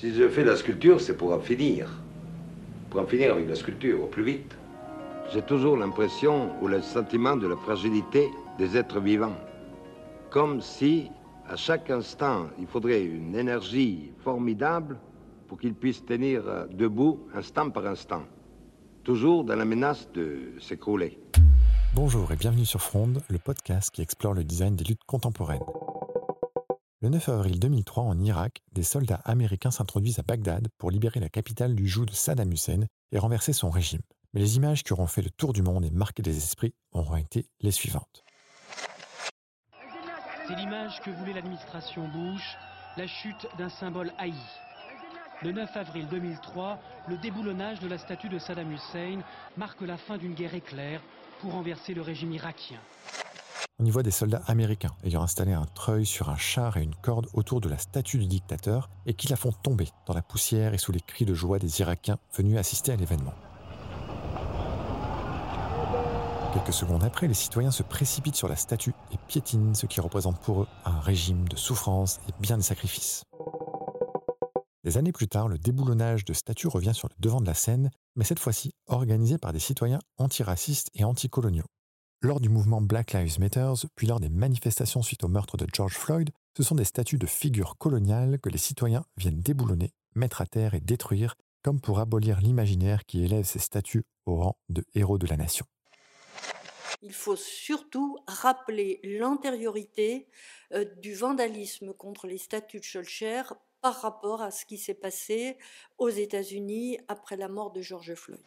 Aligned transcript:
Si 0.00 0.14
je 0.14 0.26
fais 0.30 0.44
la 0.44 0.56
sculpture, 0.56 0.98
c'est 0.98 1.14
pour 1.14 1.34
en 1.34 1.40
finir. 1.40 1.86
Pour 2.88 3.02
en 3.02 3.06
finir 3.06 3.34
avec 3.34 3.46
la 3.46 3.54
sculpture 3.54 4.02
au 4.02 4.06
plus 4.06 4.24
vite. 4.24 4.56
J'ai 5.30 5.42
toujours 5.42 5.76
l'impression 5.76 6.52
ou 6.62 6.68
le 6.68 6.80
sentiment 6.80 7.36
de 7.36 7.46
la 7.46 7.56
fragilité 7.56 8.30
des 8.56 8.78
êtres 8.78 8.98
vivants. 8.98 9.36
Comme 10.30 10.62
si, 10.62 11.10
à 11.46 11.54
chaque 11.54 11.90
instant, 11.90 12.46
il 12.58 12.66
faudrait 12.66 13.04
une 13.04 13.34
énergie 13.34 14.10
formidable 14.24 14.96
pour 15.48 15.58
qu'ils 15.58 15.74
puissent 15.74 16.06
tenir 16.06 16.44
debout 16.70 17.20
instant 17.34 17.68
par 17.68 17.84
instant. 17.84 18.22
Toujours 19.04 19.44
dans 19.44 19.56
la 19.56 19.66
menace 19.66 20.08
de 20.14 20.54
s'écrouler. 20.60 21.18
Bonjour 21.94 22.32
et 22.32 22.36
bienvenue 22.36 22.64
sur 22.64 22.80
Fronde, 22.80 23.20
le 23.28 23.36
podcast 23.36 23.90
qui 23.90 24.00
explore 24.00 24.32
le 24.32 24.44
design 24.44 24.76
des 24.76 24.84
luttes 24.84 25.04
contemporaines. 25.06 25.60
Le 27.02 27.08
9 27.08 27.30
avril 27.30 27.58
2003, 27.58 28.02
en 28.02 28.20
Irak, 28.20 28.60
des 28.72 28.82
soldats 28.82 29.22
américains 29.24 29.70
s'introduisent 29.70 30.18
à 30.18 30.22
Bagdad 30.22 30.68
pour 30.76 30.90
libérer 30.90 31.18
la 31.18 31.30
capitale 31.30 31.74
du 31.74 31.88
joug 31.88 32.04
de 32.04 32.12
Saddam 32.12 32.52
Hussein 32.52 32.84
et 33.10 33.18
renverser 33.18 33.54
son 33.54 33.70
régime. 33.70 34.02
Mais 34.34 34.40
les 34.40 34.56
images 34.56 34.82
qui 34.84 34.92
auront 34.92 35.06
fait 35.06 35.22
le 35.22 35.30
tour 35.30 35.54
du 35.54 35.62
monde 35.62 35.82
et 35.86 35.90
marqué 35.90 36.22
les 36.22 36.36
esprits 36.36 36.74
auront 36.92 37.16
été 37.16 37.46
les 37.62 37.70
suivantes. 37.70 38.22
C'est 40.46 40.56
l'image 40.56 41.00
que 41.00 41.08
voulait 41.08 41.32
l'administration 41.32 42.06
Bush, 42.08 42.58
la 42.98 43.06
chute 43.06 43.46
d'un 43.56 43.70
symbole 43.70 44.12
haï. 44.18 44.34
Le 45.42 45.52
9 45.52 45.74
avril 45.78 46.06
2003, 46.10 46.78
le 47.08 47.16
déboulonnage 47.16 47.80
de 47.80 47.88
la 47.88 47.96
statue 47.96 48.28
de 48.28 48.38
Saddam 48.38 48.70
Hussein 48.72 49.20
marque 49.56 49.80
la 49.80 49.96
fin 49.96 50.18
d'une 50.18 50.34
guerre 50.34 50.54
éclair 50.54 51.00
pour 51.40 51.52
renverser 51.52 51.94
le 51.94 52.02
régime 52.02 52.34
irakien. 52.34 52.78
On 53.82 53.84
y 53.86 53.90
voit 53.90 54.02
des 54.02 54.10
soldats 54.10 54.42
américains 54.46 54.94
ayant 55.04 55.22
installé 55.22 55.54
un 55.54 55.64
treuil 55.64 56.04
sur 56.04 56.28
un 56.28 56.36
char 56.36 56.76
et 56.76 56.82
une 56.82 56.94
corde 56.94 57.28
autour 57.32 57.62
de 57.62 57.68
la 57.70 57.78
statue 57.78 58.18
du 58.18 58.26
dictateur 58.26 58.90
et 59.06 59.14
qui 59.14 59.26
la 59.28 59.36
font 59.36 59.52
tomber 59.52 59.88
dans 60.06 60.12
la 60.12 60.20
poussière 60.20 60.74
et 60.74 60.78
sous 60.78 60.92
les 60.92 61.00
cris 61.00 61.24
de 61.24 61.32
joie 61.32 61.58
des 61.58 61.80
Irakiens 61.80 62.18
venus 62.36 62.58
assister 62.58 62.92
à 62.92 62.96
l'événement. 62.96 63.32
Quelques 66.52 66.74
secondes 66.74 67.04
après, 67.04 67.26
les 67.26 67.32
citoyens 67.32 67.70
se 67.70 67.82
précipitent 67.82 68.36
sur 68.36 68.48
la 68.48 68.56
statue 68.56 68.92
et 69.12 69.16
piétinent 69.28 69.72
ce 69.72 69.86
qui 69.86 70.02
représente 70.02 70.38
pour 70.40 70.64
eux 70.64 70.68
un 70.84 71.00
régime 71.00 71.48
de 71.48 71.56
souffrance 71.56 72.20
et 72.28 72.32
bien 72.38 72.58
des 72.58 72.62
sacrifices. 72.62 73.22
Des 74.84 74.98
années 74.98 75.12
plus 75.12 75.28
tard, 75.28 75.48
le 75.48 75.56
déboulonnage 75.56 76.26
de 76.26 76.34
statues 76.34 76.68
revient 76.68 76.94
sur 76.94 77.08
le 77.08 77.14
devant 77.18 77.40
de 77.40 77.46
la 77.46 77.54
scène, 77.54 77.90
mais 78.14 78.24
cette 78.24 78.40
fois-ci 78.40 78.72
organisé 78.88 79.38
par 79.38 79.54
des 79.54 79.58
citoyens 79.58 80.00
antiracistes 80.18 80.90
et 80.94 81.04
anticoloniaux. 81.04 81.64
Lors 82.22 82.38
du 82.38 82.50
mouvement 82.50 82.82
Black 82.82 83.14
Lives 83.14 83.40
Matter, 83.40 83.72
puis 83.96 84.06
lors 84.06 84.20
des 84.20 84.28
manifestations 84.28 85.00
suite 85.00 85.24
au 85.24 85.28
meurtre 85.28 85.56
de 85.56 85.66
George 85.72 85.94
Floyd, 85.94 86.28
ce 86.54 86.62
sont 86.62 86.74
des 86.74 86.84
statues 86.84 87.16
de 87.16 87.24
figures 87.24 87.78
coloniales 87.78 88.38
que 88.38 88.50
les 88.50 88.58
citoyens 88.58 89.06
viennent 89.16 89.40
déboulonner, 89.40 89.94
mettre 90.14 90.42
à 90.42 90.46
terre 90.46 90.74
et 90.74 90.80
détruire, 90.80 91.36
comme 91.62 91.80
pour 91.80 91.98
abolir 91.98 92.42
l'imaginaire 92.42 93.06
qui 93.06 93.24
élève 93.24 93.46
ces 93.46 93.58
statues 93.58 94.04
au 94.26 94.36
rang 94.36 94.58
de 94.68 94.84
héros 94.94 95.16
de 95.16 95.26
la 95.26 95.38
nation. 95.38 95.64
Il 97.00 97.14
faut 97.14 97.36
surtout 97.36 98.18
rappeler 98.26 99.00
l'antériorité 99.02 100.28
euh, 100.74 100.84
du 101.00 101.14
vandalisme 101.14 101.94
contre 101.94 102.26
les 102.26 102.36
statues 102.36 102.80
de 102.80 102.84
Schulcher 102.84 103.44
par 103.80 103.98
rapport 104.02 104.42
à 104.42 104.50
ce 104.50 104.66
qui 104.66 104.76
s'est 104.76 104.92
passé 104.92 105.56
aux 105.96 106.10
États-Unis 106.10 106.98
après 107.08 107.38
la 107.38 107.48
mort 107.48 107.72
de 107.72 107.80
George 107.80 108.12
Floyd. 108.12 108.44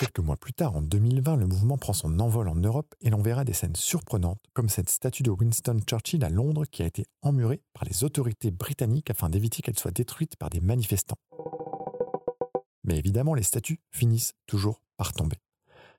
Quelques 0.00 0.18
mois 0.18 0.36
plus 0.36 0.52
tard, 0.52 0.74
en 0.74 0.82
2020, 0.82 1.36
le 1.36 1.46
mouvement 1.46 1.78
prend 1.78 1.92
son 1.92 2.18
envol 2.18 2.48
en 2.48 2.56
Europe 2.56 2.96
et 3.00 3.10
l'on 3.10 3.22
verra 3.22 3.44
des 3.44 3.52
scènes 3.52 3.76
surprenantes, 3.76 4.42
comme 4.52 4.68
cette 4.68 4.90
statue 4.90 5.22
de 5.22 5.30
Winston 5.30 5.78
Churchill 5.88 6.24
à 6.24 6.30
Londres 6.30 6.64
qui 6.68 6.82
a 6.82 6.86
été 6.86 7.06
emmurée 7.22 7.62
par 7.74 7.84
les 7.84 8.02
autorités 8.02 8.50
britanniques 8.50 9.10
afin 9.10 9.30
d'éviter 9.30 9.62
qu'elle 9.62 9.78
soit 9.78 9.92
détruite 9.92 10.36
par 10.36 10.50
des 10.50 10.60
manifestants. 10.60 11.18
Mais 12.82 12.98
évidemment, 12.98 13.34
les 13.34 13.44
statues 13.44 13.78
finissent 13.92 14.34
toujours 14.46 14.82
par 14.96 15.12
tomber. 15.12 15.36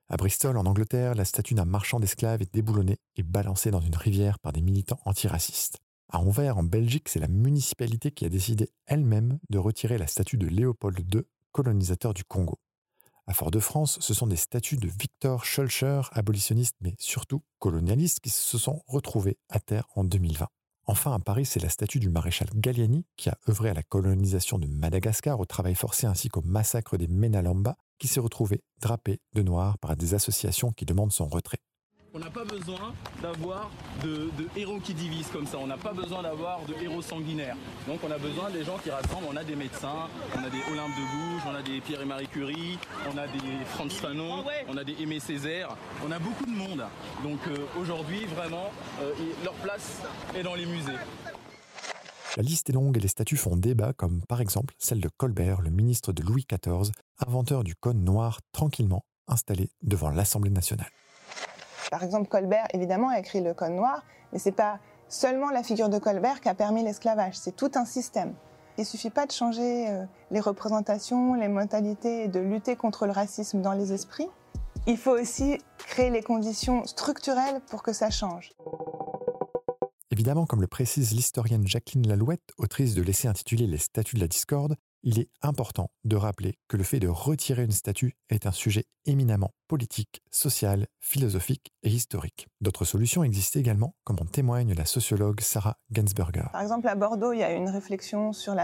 À 0.10 0.18
Bristol, 0.18 0.58
en 0.58 0.66
Angleterre, 0.66 1.16
la 1.16 1.26
statue 1.26 1.54
d'un 1.54 1.66
marchand 1.66 2.02
d'esclaves 2.02 2.42
est 2.42 2.54
déboulonnée 2.54 2.98
et 3.16 3.24
balancée 3.24 3.72
dans 3.72 3.80
une 3.80 3.96
rivière 3.96 4.40
par 4.40 4.52
des 4.52 4.62
militants 4.62 5.00
antiracistes. 5.06 5.80
À 6.12 6.20
Anvers, 6.20 6.58
en 6.58 6.64
Belgique, 6.64 7.08
c'est 7.08 7.20
la 7.20 7.30
municipalité 7.30 8.12
qui 8.12 8.26
a 8.26 8.30
décidé 8.30 8.70
elle-même 8.88 9.40
de 9.50 9.58
retirer 9.58 9.98
la 9.98 10.08
statue 10.08 10.38
de 10.38 10.48
Léopold 10.48 11.00
II, 11.16 11.22
colonisateur 11.54 12.14
du 12.14 12.26
Congo. 12.26 12.60
À 13.28 13.34
Fort-de-France, 13.34 13.98
ce 14.02 14.14
sont 14.14 14.28
des 14.28 14.36
statues 14.36 14.78
de 14.78 14.88
Victor 14.88 15.46
Schulcher, 15.46 16.02
abolitionniste 16.12 16.76
mais 16.82 16.94
surtout 17.00 17.42
colonialiste, 17.58 18.20
qui 18.20 18.30
se 18.30 18.60
sont 18.60 18.84
retrouvées 18.88 19.40
à 19.50 19.60
terre 19.60 19.88
en 19.96 20.04
2020. 20.04 20.48
Enfin, 20.86 21.14
à 21.16 21.20
Paris, 21.20 21.48
c'est 21.48 21.60
la 21.60 21.70
statue 21.70 22.00
du 22.00 22.10
maréchal 22.10 22.48
Galliani, 22.54 23.04
qui 23.18 23.30
a 23.30 23.38
œuvré 23.50 23.70
à 23.72 23.74
la 23.74 23.82
colonisation 23.82 24.60
de 24.60 24.68
Madagascar, 24.68 25.40
au 25.40 25.46
travail 25.46 25.74
forcé 25.74 26.06
ainsi 26.06 26.30
qu'au 26.30 26.44
massacre 26.44 26.98
des 26.98 27.08
Menalamba, 27.08 27.78
qui 27.98 28.08
s'est 28.08 28.20
retrouvée 28.20 28.64
drapée 28.80 29.20
de 29.34 29.42
noir 29.42 29.80
par 29.80 29.98
des 29.98 30.14
associations 30.14 30.72
qui 30.72 30.86
demandent 30.86 31.12
son 31.12 31.26
retrait. 31.26 31.62
On 32.16 32.20
n'a 32.20 32.30
pas 32.30 32.46
besoin 32.46 32.94
d'avoir 33.22 33.70
de, 34.02 34.30
héros 34.56 34.80
qui 34.80 34.94
divisent 34.94 35.28
comme 35.28 35.46
ça. 35.46 35.58
On 35.58 35.68
n'a 35.68 35.76
pas 35.76 35.92
besoin 35.92 36.24
d'avoir 36.24 36.66
de 36.66 36.74
héros 36.82 37.02
sanguinaires. 37.02 37.58
Donc 37.90 38.00
on 38.08 38.10
a 38.10 38.18
besoin 38.18 38.50
des 38.50 38.64
gens 38.64 38.78
qui 38.78 38.90
rassemblent. 38.90 39.28
On 39.30 39.36
a 39.36 39.44
des 39.44 39.58
médecins, 39.58 40.08
on 40.34 40.40
a 40.40 40.50
des 40.50 40.62
Olympe 40.72 40.96
de 40.96 41.02
Gouges, 41.02 41.42
on 41.46 41.54
a 41.54 41.62
des 41.62 41.82
Pierre 41.82 42.02
et 42.02 42.06
Marie 42.06 42.30
Curie, 42.30 42.80
on 43.14 43.18
a 43.18 43.28
des 43.28 43.66
Franz 43.66 43.94
Fanon, 43.94 44.46
on 44.70 44.78
a 44.78 44.86
des 44.86 44.96
Aimé 45.02 45.20
Césaire. 45.20 45.76
On 46.08 46.12
a 46.12 46.18
beaucoup 46.18 46.46
de 46.46 46.52
monde. 46.56 46.86
Donc 47.22 47.40
euh, 47.48 47.66
aujourd'hui, 47.78 48.24
vraiment, 48.28 48.72
euh, 49.02 49.12
leur 49.44 49.56
place 49.56 50.02
est 50.38 50.44
dans 50.44 50.56
les 50.56 50.66
musées. 50.66 50.94
La 52.38 52.44
liste 52.44 52.70
est 52.70 52.74
longue 52.74 52.96
et 52.96 53.02
les 53.02 53.10
statuts 53.10 53.36
font 53.36 53.58
débat, 53.58 53.92
comme 53.92 54.22
par 54.30 54.40
exemple 54.40 54.74
celle 54.78 55.02
de 55.02 55.10
Colbert, 55.18 55.60
le 55.60 55.70
ministre 55.70 56.14
de 56.14 56.24
Louis 56.24 56.46
XIV, 56.50 56.94
inventeur 57.28 57.66
du 57.66 57.76
code 57.76 57.98
noir 57.98 58.40
tranquillement 58.54 59.04
installé 59.28 59.70
devant 59.82 60.12
l'Assemblée 60.12 60.52
nationale. 60.52 60.92
Par 61.92 62.04
exemple, 62.04 62.28
Colbert, 62.28 62.68
évidemment, 62.74 63.10
a 63.10 63.20
écrit 63.20 63.42
le 63.42 63.54
Code 63.54 63.72
noir, 63.72 64.04
mais 64.34 64.40
c'est 64.40 64.52
pas 64.52 64.80
seulement 65.08 65.50
la 65.50 65.64
figure 65.64 65.90
de 65.90 66.00
Colbert 66.00 66.42
qui 66.42 66.50
a 66.50 66.56
permis 66.56 66.84
l'esclavage, 66.84 67.36
c'est 67.36 67.56
tout 67.56 67.72
un 67.76 67.86
système. 67.86 68.34
Il 68.78 68.86
suffit 68.86 69.10
pas 69.10 69.26
de 69.26 69.32
changer 69.32 69.90
euh, 69.90 70.04
les 70.32 70.42
représentations, 70.42 71.34
les 71.34 71.48
modalités 71.48 72.28
de 72.28 72.40
lutter 72.40 72.76
contre 72.76 73.06
le 73.06 73.14
racisme 73.14 73.62
dans 73.62 73.72
les 73.72 73.94
esprits. 73.94 74.28
Il 74.86 74.98
faut 74.98 75.18
aussi 75.18 75.60
créer 75.78 76.10
les 76.10 76.22
conditions 76.22 76.86
structurelles 76.86 77.62
pour 77.70 77.84
que 77.84 77.94
ça 77.94 78.10
change. 78.10 78.52
Évidemment, 80.12 80.46
comme 80.46 80.62
le 80.62 80.68
précise 80.68 81.14
l'historienne 81.14 81.68
Jacqueline 81.68 82.08
Lalouette, 82.08 82.54
autrice 82.58 82.96
de 82.96 83.02
l'essai 83.02 83.28
intitulé 83.28 83.66
Les 83.66 83.78
statuts 83.78 84.16
de 84.16 84.22
la 84.22 84.28
discorde, 84.28 84.76
il 85.06 85.20
est 85.20 85.30
important 85.44 85.90
de 86.04 86.16
rappeler 86.16 86.58
que 86.68 86.78
le 86.78 86.84
fait 86.84 87.00
de 87.00 87.08
retirer 87.08 87.64
une 87.64 87.72
statue 87.72 88.16
est 88.30 88.48
un 88.48 88.52
sujet 88.52 88.86
éminemment 89.06 89.52
politique, 89.68 90.22
social, 90.32 90.88
philosophique 91.00 91.72
et 91.84 91.90
historique. 91.90 92.48
D'autres 92.60 92.86
solutions 92.86 93.24
existent 93.24 93.60
également, 93.60 93.94
comme 94.04 94.18
en 94.20 94.26
témoigne 94.26 94.74
la 94.74 94.86
sociologue 94.86 95.42
Sarah 95.42 95.78
Gensberger. 95.92 96.48
Par 96.52 96.62
exemple, 96.62 96.88
à 96.88 96.96
Bordeaux, 96.96 97.34
il 97.34 97.40
y 97.40 97.44
a 97.44 97.52
une 97.52 97.70
réflexion 97.70 98.34
sur 98.34 98.56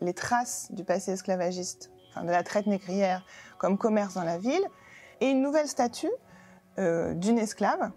les 0.00 0.14
traces 0.14 0.72
du 0.72 0.84
passé 0.84 1.12
esclavagiste, 1.12 1.90
de 2.16 2.30
la 2.30 2.42
traite 2.42 2.66
négrière 2.66 3.24
comme 3.58 3.76
commerce 3.76 4.14
dans 4.14 4.24
la 4.24 4.38
ville, 4.38 4.66
et 5.20 5.26
une 5.26 5.42
nouvelle 5.42 5.68
statue 5.68 6.10
euh, 6.78 7.12
d'une 7.12 7.38
esclave 7.38 7.92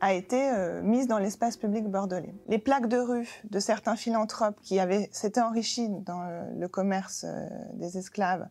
a 0.00 0.14
été 0.14 0.50
euh, 0.50 0.82
mise 0.82 1.06
dans 1.06 1.18
l'espace 1.18 1.56
public 1.56 1.86
bordelais. 1.86 2.34
Les 2.48 2.58
plaques 2.58 2.88
de 2.88 2.98
rue 2.98 3.28
de 3.44 3.58
certains 3.60 3.96
philanthropes 3.96 4.58
qui 4.62 4.78
s'étaient 5.12 5.40
enrichis 5.40 5.88
dans 5.90 6.22
le, 6.56 6.68
commerce 6.68 7.24
euh, 7.28 7.46
des 7.74 7.98
esclaves 7.98 8.48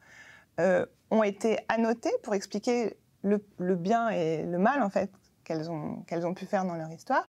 euh, 0.60 0.86
ont 1.10 1.24
été 1.24 1.60
annotées 1.68 2.14
pour 2.24 2.36
expliquer 2.36 2.98
le, 3.24 3.42
bien 3.76 4.10
et 4.10 4.46
le 4.46 4.60
mal 4.60 4.88
qu'elles 5.44 5.70
ont 5.72 6.34
pu 6.36 6.46
faire 6.46 6.66
dans 6.66 6.76
leur 6.76 6.92
histoire. 6.92 7.26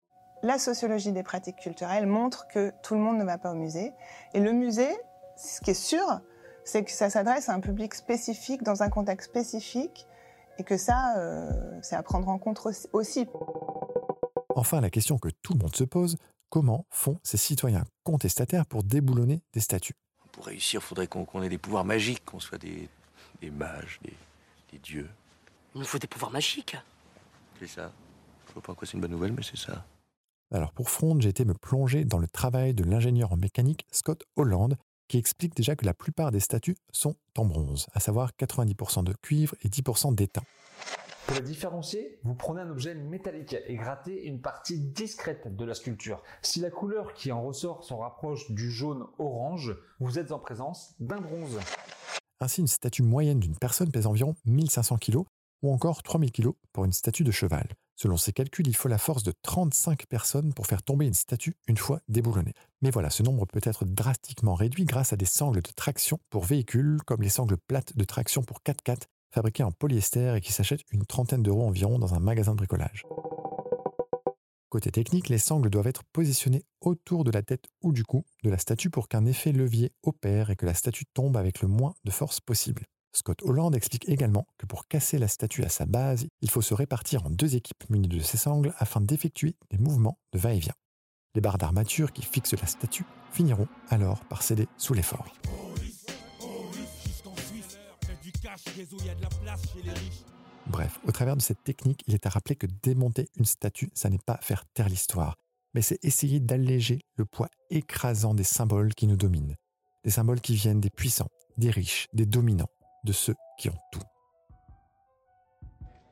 La 0.43 0.57
sociologie 0.57 1.11
des 1.11 1.23
pratiques 1.23 1.57
culturelles 1.57 2.07
montre 2.07 2.47
que 2.47 2.71
tout 2.83 2.95
le 2.95 2.99
monde 2.99 3.17
ne 3.17 3.23
va 3.23 3.37
pas 3.37 3.51
au 3.51 3.55
musée. 3.55 3.91
Et 4.33 4.39
le 4.39 4.51
musée, 4.51 4.95
ce 5.35 5.61
qui 5.61 5.71
est 5.71 5.73
sûr, 5.73 6.21
c'est 6.63 6.83
que 6.83 6.91
ça 6.91 7.09
s'adresse 7.09 7.49
à 7.49 7.53
un 7.53 7.59
public 7.59 7.93
spécifique, 7.93 8.63
dans 8.63 8.83
un 8.83 8.89
contexte 8.89 9.29
spécifique, 9.29 10.07
et 10.59 10.63
que 10.63 10.77
ça, 10.77 11.15
c'est 11.81 11.95
à 11.95 12.03
prendre 12.03 12.29
en 12.29 12.37
compte 12.37 12.59
aussi. 12.93 13.27
Enfin, 14.57 14.81
la 14.81 14.89
question 14.89 15.19
que 15.19 15.29
tout 15.43 15.53
le 15.53 15.59
monde 15.59 15.75
se 15.75 15.83
pose, 15.83 16.17
comment 16.49 16.87
font 16.89 17.19
ces 17.21 17.37
citoyens 17.37 17.85
contestataires 18.03 18.65
pour 18.65 18.83
déboulonner 18.83 19.43
des 19.53 19.59
statues? 19.59 19.93
Pour 20.31 20.47
réussir, 20.47 20.81
il 20.81 20.83
faudrait 20.83 21.05
qu'on 21.05 21.43
ait 21.43 21.49
des 21.49 21.59
pouvoirs 21.59 21.85
magiques, 21.85 22.25
qu'on 22.25 22.39
soit 22.39 22.57
des, 22.57 22.89
mages, 23.51 23.99
des, 24.71 24.79
dieux. 24.79 25.07
Il 25.75 25.81
nous 25.81 25.85
faut 25.85 25.99
des 25.99 26.07
pouvoirs 26.07 26.31
magiques. 26.31 26.75
C'est 27.59 27.67
ça. 27.67 27.91
Je 28.47 28.53
vois 28.53 28.63
pas 28.63 28.71
en 28.71 28.75
quoi 28.75 28.87
c'est 28.87 28.93
une 28.93 29.01
bonne 29.01 29.11
nouvelle, 29.11 29.33
mais 29.33 29.43
c'est 29.43 29.57
ça. 29.57 29.85
Alors 30.51 30.71
pour 30.71 30.89
Front, 30.89 31.15
j'ai 31.19 31.29
été 31.29 31.45
me 31.45 31.53
plonger 31.53 32.03
dans 32.03 32.17
le 32.17 32.27
travail 32.27 32.73
de 32.73 32.83
l'ingénieur 32.83 33.33
en 33.33 33.37
mécanique 33.37 33.85
Scott 33.91 34.23
Holland, 34.37 34.75
qui 35.07 35.19
explique 35.19 35.55
déjà 35.55 35.75
que 35.75 35.85
la 35.85 35.93
plupart 35.93 36.31
des 36.31 36.39
statues 36.39 36.77
sont 36.91 37.15
en 37.37 37.45
bronze, 37.45 37.85
à 37.93 37.99
savoir 37.99 38.31
90% 38.39 39.03
de 39.03 39.13
cuivre 39.21 39.53
et 39.63 39.69
10% 39.69 40.15
d'étain. 40.15 40.41
Pour 41.27 41.35
la 41.35 41.41
différencier, 41.41 42.19
vous 42.23 42.35
prenez 42.35 42.61
un 42.61 42.69
objet 42.69 42.95
métallique 42.95 43.57
et 43.67 43.75
grattez 43.75 44.27
une 44.27 44.39
partie 44.39 44.79
discrète 44.79 45.53
de 45.53 45.65
la 45.65 45.73
sculpture. 45.73 46.23
Si 46.41 46.61
la 46.61 46.71
couleur 46.71 47.13
qui 47.13 47.33
en 47.33 47.43
ressort 47.43 47.83
s'en 47.83 47.97
rapproche 47.97 48.49
du 48.49 48.71
jaune 48.71 49.05
orange, 49.19 49.75
vous 49.99 50.19
êtes 50.19 50.31
en 50.31 50.39
présence 50.39 50.95
d'un 51.01 51.19
bronze. 51.19 51.59
Ainsi, 52.39 52.61
une 52.61 52.67
statue 52.67 53.03
moyenne 53.03 53.41
d'une 53.41 53.57
personne 53.57 53.91
pèse 53.91 54.07
environ 54.07 54.35
1500 54.45 54.99
kg 54.99 55.17
ou 55.63 55.73
encore 55.73 56.01
3000 56.01 56.31
kg 56.31 56.51
pour 56.71 56.85
une 56.85 56.93
statue 56.93 57.25
de 57.25 57.31
cheval. 57.31 57.67
Selon 57.97 58.15
ces 58.15 58.31
calculs, 58.31 58.67
il 58.67 58.75
faut 58.75 58.87
la 58.87 58.97
force 58.97 59.23
de 59.23 59.33
35 59.41 60.05
personnes 60.05 60.53
pour 60.53 60.65
faire 60.65 60.81
tomber 60.81 61.07
une 61.07 61.13
statue 61.13 61.57
une 61.67 61.77
fois 61.77 61.99
déboulonnée. 62.07 62.53
Mais 62.81 62.91
voilà, 62.91 63.09
ce 63.09 63.23
nombre 63.23 63.45
peut 63.47 63.59
être 63.63 63.83
drastiquement 63.83 64.55
réduit 64.55 64.85
grâce 64.85 65.11
à 65.11 65.17
des 65.17 65.25
sangles 65.25 65.61
de 65.61 65.71
traction 65.75 66.19
pour 66.29 66.45
véhicules, 66.45 66.99
comme 67.05 67.21
les 67.21 67.29
sangles 67.29 67.57
plates 67.67 67.97
de 67.97 68.03
traction 68.05 68.43
pour 68.43 68.61
4x4, 68.65 69.07
fabriquées 69.31 69.63
en 69.63 69.71
polyester 69.71 70.35
et 70.35 70.41
qui 70.41 70.51
s'achètent 70.51 70.83
une 70.91 71.05
trentaine 71.05 71.43
d'euros 71.43 71.67
environ 71.67 71.99
dans 71.99 72.13
un 72.13 72.19
magasin 72.19 72.53
de 72.53 72.57
bricolage. 72.57 73.03
Côté 74.69 74.91
technique, 74.91 75.29
les 75.29 75.37
sangles 75.37 75.69
doivent 75.69 75.87
être 75.87 76.03
positionnées 76.11 76.65
autour 76.81 77.23
de 77.23 77.31
la 77.31 77.41
tête 77.41 77.65
ou 77.81 77.93
du 77.93 78.03
cou 78.03 78.25
de 78.43 78.49
la 78.49 78.57
statue 78.57 78.89
pour 78.89 79.07
qu'un 79.07 79.25
effet 79.25 79.53
levier 79.53 79.93
opère 80.03 80.49
et 80.49 80.57
que 80.57 80.65
la 80.65 80.73
statue 80.73 81.05
tombe 81.13 81.37
avec 81.37 81.61
le 81.61 81.69
moins 81.69 81.93
de 82.03 82.11
force 82.11 82.41
possible. 82.41 82.83
Scott 83.13 83.41
Holland 83.43 83.73
explique 83.73 84.07
également 84.09 84.45
que 84.57 84.65
pour 84.65 84.87
casser 84.87 85.17
la 85.17 85.27
statue 85.27 85.63
à 85.63 85.69
sa 85.69 85.85
base, 85.85 86.27
il 86.41 86.49
faut 86.49 86.61
se 86.61 86.73
répartir 86.73 87.25
en 87.25 87.29
deux 87.29 87.55
équipes 87.55 87.89
munies 87.89 88.09
de 88.09 88.19
ces 88.19 88.37
sangles 88.37 88.73
afin 88.77 89.01
d'effectuer 89.01 89.55
des 89.71 89.77
mouvements 89.77 90.19
de 90.33 90.39
va-et-vient. 90.39 90.75
Les 91.33 91.41
barres 91.41 91.57
d'armature 91.57 92.11
qui 92.11 92.21
fixent 92.21 92.59
la 92.59 92.67
statue 92.67 93.05
finiront 93.31 93.67
alors 93.89 94.25
par 94.25 94.43
céder 94.43 94.67
sous 94.77 94.93
l'effort. 94.93 95.33
Bref, 100.67 100.99
au 101.05 101.11
travers 101.11 101.37
de 101.37 101.41
cette 101.41 101.63
technique, 101.63 102.03
il 102.07 102.13
est 102.13 102.25
à 102.25 102.29
rappeler 102.29 102.55
que 102.55 102.67
démonter 102.83 103.29
une 103.37 103.45
statue, 103.45 103.89
ça 103.93 104.09
n'est 104.09 104.17
pas 104.17 104.37
faire 104.41 104.65
taire 104.73 104.89
l'histoire, 104.89 105.35
mais 105.73 105.81
c'est 105.81 106.03
essayer 106.03 106.39
d'alléger 106.39 106.99
le 107.15 107.25
poids 107.25 107.49
écrasant 107.69 108.33
des 108.33 108.43
symboles 108.43 108.93
qui 108.93 109.07
nous 109.07 109.15
dominent. 109.15 109.55
Des 110.03 110.11
symboles 110.11 110.41
qui 110.41 110.55
viennent 110.55 110.81
des 110.81 110.89
puissants, 110.89 111.29
des 111.57 111.69
riches, 111.69 112.07
des 112.13 112.25
dominants 112.25 112.69
de 113.03 113.11
ceux 113.13 113.35
qui 113.57 113.69
ont 113.69 113.77
tout. 113.91 114.01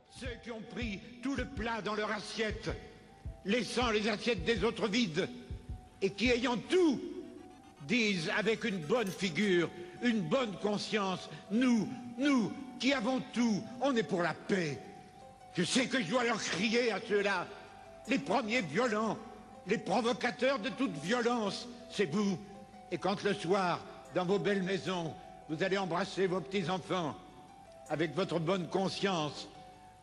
Ceux 0.10 0.36
qui 0.44 0.52
ont 0.52 0.62
pris 0.62 1.02
tout 1.22 1.36
le 1.36 1.46
plat 1.46 1.82
dans 1.82 1.96
leur 1.96 2.12
assiette, 2.12 2.70
laissant 3.44 3.92
les 3.92 4.08
assiettes 4.08 4.46
des 4.46 4.64
autres 4.64 4.88
vides, 4.88 5.28
et 6.02 6.12
qui, 6.12 6.30
ayant 6.30 6.58
tout, 6.58 7.02
disent 7.88 8.30
avec 8.38 8.64
une 8.64 8.80
bonne 8.80 9.10
figure, 9.10 9.70
une 10.02 10.22
bonne 10.22 10.56
conscience, 10.60 11.30
nous, 11.52 11.90
nous, 12.18 12.52
qui 12.80 12.94
avons 12.94 13.22
tout, 13.34 13.64
on 13.82 13.96
est 13.96 14.04
pour 14.04 14.22
la 14.22 14.34
paix. 14.34 14.80
Je 15.54 15.64
sais 15.64 15.88
que 15.88 16.02
je 16.02 16.10
dois 16.10 16.24
leur 16.24 16.42
crier 16.42 16.92
à 16.92 17.00
ceux-là, 17.08 17.48
les 18.08 18.20
premiers 18.20 18.62
violents, 18.62 19.18
les 19.68 19.78
provocateurs 19.78 20.60
de 20.60 20.70
toute 20.70 20.96
violence, 20.98 21.68
c'est 21.90 22.12
vous. 22.12 22.38
Et 22.92 22.98
quand 22.98 23.24
le 23.24 23.34
soir, 23.34 23.80
dans 24.14 24.26
vos 24.26 24.40
belles 24.40 24.64
maisons, 24.64 25.14
vous 25.50 25.64
allez 25.64 25.78
embrasser 25.78 26.28
vos 26.28 26.42
petits-enfants 26.42 27.16
avec 27.90 28.16
votre 28.16 28.40
bonne 28.40 28.68
conscience. 28.68 29.48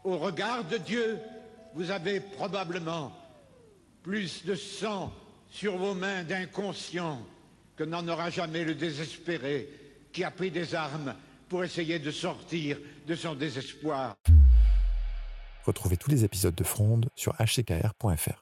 Au 0.05 0.19
regard 0.19 0.65
de 0.65 0.79
Dieu, 0.79 1.21
vous 1.75 1.91
avez 1.91 2.21
probablement 2.21 3.13
plus 4.03 4.45
de 4.45 4.55
sang 4.55 5.13
sur 5.51 5.77
vos 5.77 5.95
mains 5.95 6.25
d'inconscient 6.25 7.21
que 7.77 7.85
n'en 7.85 8.07
aura 8.09 8.31
jamais 8.31 8.65
le 8.65 8.75
désespéré 8.75 9.69
qui 10.13 10.25
a 10.25 10.31
pris 10.31 10.51
des 10.51 10.75
armes 10.75 11.15
pour 11.53 11.65
essayer 11.65 11.99
de 11.99 12.11
sortir 12.11 12.79
de 13.07 13.15
son 13.15 13.35
désespoir. 13.35 14.17
Retrouvez 15.67 15.99
tous 15.99 16.11
les 16.11 16.25
épisodes 16.25 16.55
de 16.55 16.65
Fronde 16.65 17.11
sur 17.15 17.35
hckr.fr. 17.39 18.42